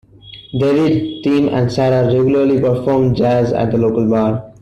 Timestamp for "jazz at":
3.13-3.69